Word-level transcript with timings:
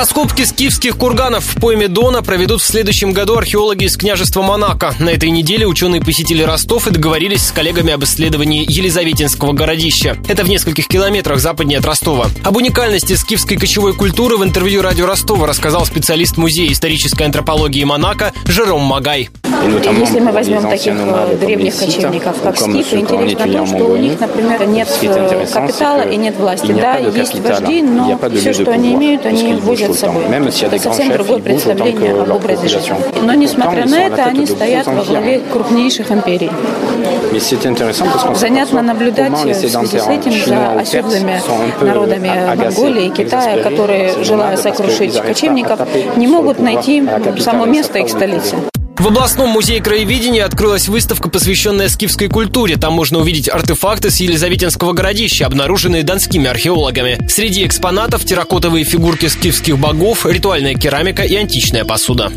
Раскопки 0.00 0.46
скифских 0.46 0.96
курганов 0.96 1.44
в 1.44 1.60
пойме 1.60 1.86
Дона 1.86 2.22
проведут 2.22 2.62
в 2.62 2.64
следующем 2.64 3.12
году 3.12 3.36
археологи 3.36 3.84
из 3.84 3.98
княжества 3.98 4.40
Монако. 4.40 4.94
На 4.98 5.10
этой 5.10 5.28
неделе 5.28 5.66
ученые 5.66 6.00
посетили 6.00 6.42
Ростов 6.42 6.86
и 6.86 6.90
договорились 6.90 7.48
с 7.48 7.52
коллегами 7.52 7.92
об 7.92 8.02
исследовании 8.04 8.64
Елизаветинского 8.66 9.52
городища. 9.52 10.16
Это 10.26 10.42
в 10.42 10.48
нескольких 10.48 10.88
километрах 10.88 11.38
западнее 11.38 11.80
от 11.80 11.84
Ростова. 11.84 12.28
Об 12.42 12.56
уникальности 12.56 13.12
скифской 13.12 13.58
кочевой 13.58 13.92
культуры 13.92 14.38
в 14.38 14.42
интервью 14.42 14.80
радио 14.80 15.04
Ростова 15.04 15.46
рассказал 15.46 15.84
специалист 15.84 16.38
Музея 16.38 16.72
исторической 16.72 17.24
антропологии 17.24 17.84
Монако 17.84 18.32
Жером 18.46 18.80
Магай. 18.80 19.28
Если 19.62 20.20
мы 20.20 20.32
возьмем 20.32 20.62
таких 20.62 20.94
э, 20.94 21.36
древних 21.36 21.76
кочевников, 21.76 22.40
как 22.42 22.56
скифы, 22.56 22.98
интересно 22.98 23.46
то, 23.46 23.66
что 23.66 23.84
у 23.84 23.96
них, 23.96 24.18
например, 24.18 24.66
нет 24.66 24.88
э, 25.02 25.46
капитала 25.52 26.02
и 26.02 26.16
нет 26.16 26.36
власти. 26.36 26.72
Да, 26.72 26.96
есть 26.96 27.38
вожди, 27.40 27.82
но 27.82 28.18
все, 28.36 28.52
что 28.52 28.70
они 28.70 28.94
имеют, 28.94 29.26
они 29.26 29.54
возят 29.54 29.94
с 29.94 30.00
собой. 30.00 30.24
Это 30.24 30.78
совсем 30.78 31.12
другое 31.12 31.40
представление 31.40 32.12
об 32.12 32.30
образе 32.30 32.68
жизни. 32.68 32.94
Но, 33.22 33.34
несмотря 33.34 33.86
на 33.86 34.06
это, 34.06 34.24
они 34.24 34.46
стоят 34.46 34.86
во 34.86 35.02
главе 35.04 35.40
крупнейших 35.52 36.10
империй. 36.10 36.50
Занятно 38.34 38.82
наблюдать 38.82 39.32
в 39.32 39.38
связи 39.38 39.68
с 39.68 40.08
этим 40.08 40.32
за 40.46 40.72
оседлыми 40.80 41.40
народами 41.80 42.30
Монголии 42.56 43.06
и 43.06 43.10
Китая, 43.10 43.62
которые, 43.62 44.24
желая 44.24 44.56
сокрушить 44.56 45.20
кочевников, 45.20 45.80
не 46.16 46.26
могут 46.26 46.58
найти 46.58 47.06
само 47.38 47.66
место 47.66 47.98
их 47.98 48.08
столицы. 48.08 48.56
В 49.00 49.06
областном 49.06 49.48
музее 49.48 49.80
краеведения 49.80 50.44
открылась 50.44 50.86
выставка, 50.86 51.30
посвященная 51.30 51.88
скифской 51.88 52.28
культуре. 52.28 52.76
Там 52.76 52.92
можно 52.92 53.18
увидеть 53.20 53.48
артефакты 53.48 54.10
с 54.10 54.20
Елизаветинского 54.20 54.92
городища, 54.92 55.46
обнаруженные 55.46 56.02
донскими 56.02 56.46
археологами. 56.46 57.18
Среди 57.26 57.64
экспонатов 57.64 58.26
терракотовые 58.26 58.84
фигурки 58.84 59.24
скифских 59.24 59.78
богов, 59.78 60.26
ритуальная 60.26 60.74
керамика 60.74 61.22
и 61.22 61.34
античная 61.34 61.86
посуда. 61.86 62.30